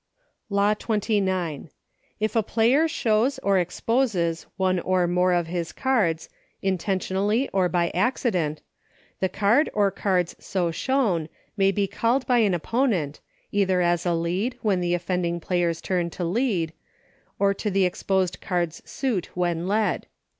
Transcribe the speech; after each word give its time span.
Law 0.49 0.73
XXIX. 0.73 1.69
If 2.19 2.35
a 2.35 2.41
player 2.41 2.87
shows, 2.87 3.37
or 3.43 3.59
exposes, 3.59 4.47
one 4.57 4.79
or 4.79 5.05
more 5.05 5.31
of 5.31 5.45
his 5.45 5.71
cards, 5.71 6.27
intentionally 6.63 7.47
or 7.53 7.69
by 7.69 7.91
accident, 7.93 8.63
the 9.19 9.29
card 9.29 9.69
or 9.75 9.91
cards 9.91 10.35
so 10.39 10.71
shown 10.71 11.29
may 11.55 11.69
be 11.71 11.85
called 11.85 12.25
by 12.25 12.39
an 12.39 12.55
opponent, 12.55 13.19
either 13.51 13.79
as 13.81 14.03
a 14.03 14.15
lead, 14.15 14.57
when 14.63 14.81
the 14.81 14.95
offending 14.95 15.33
LAWS. 15.35 15.43
101 15.43 15.47
player's 15.47 15.81
turn 15.81 16.09
to 16.09 16.23
lead, 16.23 16.73
or 17.37 17.53
to 17.53 17.69
the 17.69 17.85
exposed 17.85 18.41
card's 18.41 18.81
suit 18.89 19.29
when 19.37 19.67
led. 19.67 20.07